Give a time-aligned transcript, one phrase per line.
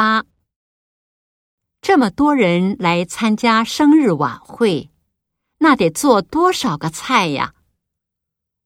[0.00, 0.24] 八，
[1.82, 4.88] 这么多人来参加生日晚会，
[5.58, 7.54] 那得做多少个菜呀？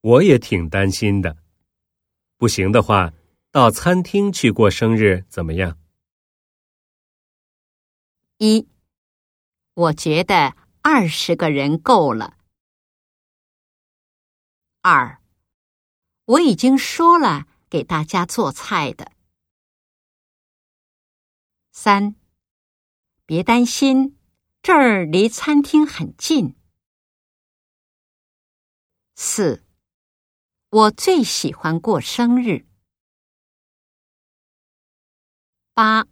[0.01, 1.37] 我也挺担心的。
[2.37, 3.12] 不行的话，
[3.51, 5.77] 到餐厅去过生日怎么样？
[8.38, 8.69] 一，
[9.74, 12.37] 我觉得二十个人够了。
[14.82, 15.19] 二，
[16.27, 19.10] 我已经说了给大家做菜的。
[21.77, 22.15] 三，
[23.27, 24.17] 别担心，
[24.62, 26.55] 这儿离餐厅很近。
[29.17, 29.65] 四，
[30.71, 32.65] 我最喜欢过生日。
[35.75, 36.07] 八，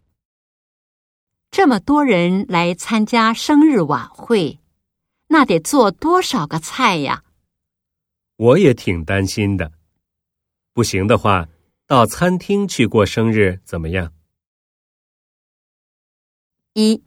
[1.53, 4.59] 这么多人来参加生日晚会，
[5.29, 7.25] 那得做多少个菜呀？
[8.35, 9.73] 我也挺担心的。
[10.73, 11.49] 不行的话，
[11.87, 14.13] 到餐厅去过生日怎么样？
[16.75, 17.05] 一，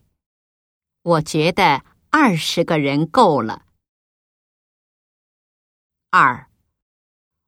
[1.02, 3.66] 我觉得二十个人够了。
[6.12, 6.52] 二，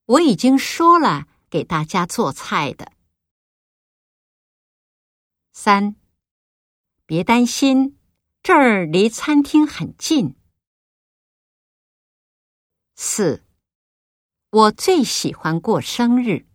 [0.05, 2.91] 我已经说了给大家做菜的。
[5.53, 5.95] 三，
[7.05, 7.99] 别担心，
[8.41, 10.35] 这儿离餐厅很近。
[12.95, 13.45] 四，
[14.49, 16.47] 我最喜欢过生日。